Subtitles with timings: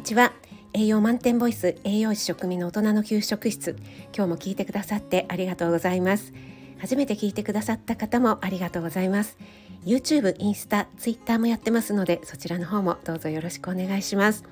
[0.00, 0.32] にちは。
[0.72, 3.76] 栄養満点ボイス栄養士食味の大人の給食室。
[4.16, 6.32] 今日も聞いてくださってありがとうございます。
[6.78, 9.36] 初めて聞いてくださった方もありがとうございます。
[9.84, 14.44] YouTube、インスタ、Twitter もやってますのでそちらの方もどうぞよろしくお願いします。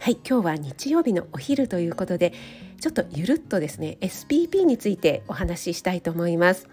[0.00, 2.32] はい今日は日曜日のお昼ということで
[2.80, 6.68] ちょっとゆるっとですね SPP についてお話ししたいと思います。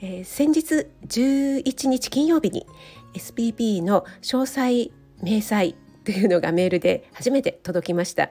[0.00, 2.66] えー、先日11日金曜日に
[3.14, 4.90] SPP の詳細
[5.22, 5.76] 明細
[6.10, 8.30] というのがメールで初めて届きました、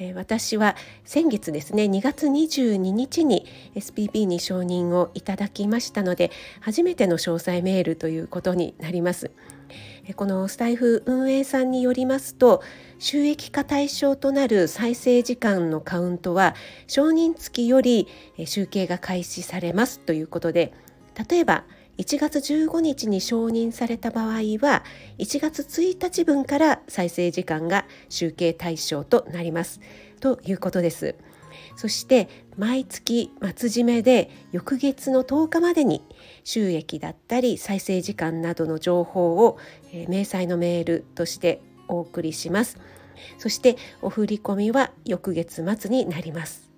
[0.00, 3.46] えー、私は先月ですね2月22日に
[3.76, 9.30] SPP に承認をいただきましたので初めての詳細メールということになります。
[10.16, 12.62] このスタイフ運営さんによりますと
[12.98, 16.54] 収益化対象となる再生時間のカウントは
[16.86, 18.06] 承認付きより
[18.44, 20.74] 集計が開始されますということで
[21.28, 21.64] 例えば
[21.98, 24.82] 1月15日に承認された場合は
[25.18, 29.80] 1月1日分から再生時間が集計対象となります。
[30.20, 31.14] ということです。
[31.76, 36.02] そして毎月末締めで翌月の10日までに
[36.42, 39.58] 収益だったり再生時間などの情報を、
[39.92, 42.78] えー、明細のメールとしてお送りします。
[43.38, 46.73] そしてお振込は翌月末になります。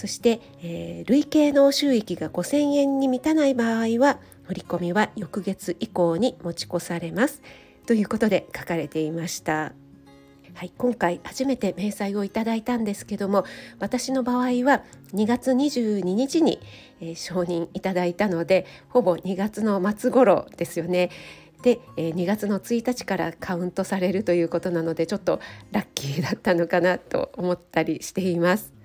[0.00, 7.42] そして、えー、累計の収益が5000円に満たない場合は振り込みは翌月以降に持ち越されます
[7.84, 9.74] ということで書かれていました。
[10.54, 13.44] はい、今回初めて明細をいただいたんですけども
[13.78, 16.60] 私の場合は2月22日に、
[17.02, 21.10] えー、承認いただいたのでほぼ2月の末頃ですよね。
[21.60, 25.40] で、えー、2月の1日からカウントされるということなのでちょっと
[25.72, 28.79] ラッキーだったのかなと思ったりしています。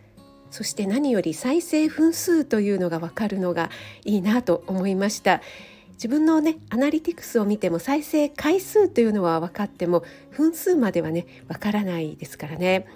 [0.55, 3.69] そして何より再生分数というのが分かるのが
[4.05, 5.41] いいなと思いました。
[5.95, 12.87] 自分のねアナリティクスを見ても再生回数というのは分かっても分数まではね分からないですからね。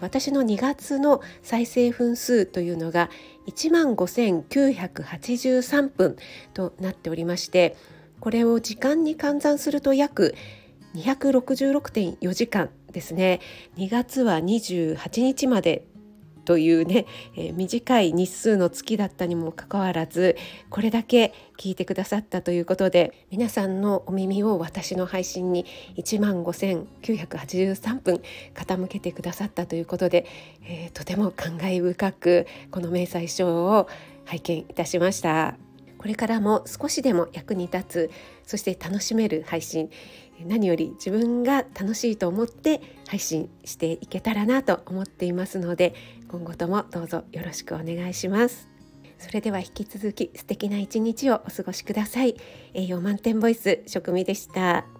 [0.00, 3.10] 私の2月の再生分数というのが
[3.48, 6.16] 1万5983分
[6.54, 7.76] となっておりまして
[8.18, 10.34] これを時間に換算すると約
[10.94, 13.40] 266.4時間ですね。
[13.76, 15.84] 2月は28日まで
[16.48, 17.04] というね、
[17.36, 20.34] えー、短い日数の月だったにもかかわらず
[20.70, 25.66] これだけ聞いてくださったということで皆さんのお耳を私の配信に
[25.98, 28.22] 1万5983分
[28.54, 30.24] 傾けてくださったということで、
[30.64, 33.86] えー、とても感慨深くこの明細書を
[34.24, 35.58] 拝見いたしました。
[35.98, 38.10] これからも少しでも役に立つ
[38.46, 39.90] そして楽しめる配信
[40.46, 45.94] 何より自分が楽しいと思って配信していけたらなと思っていますので
[46.28, 48.68] 今後ともどうぞよろしくお願いします。
[49.18, 52.36] それでは引き続き素敵な一日をお過ごしください。
[52.72, 54.97] 栄養満点ボイス食味でした。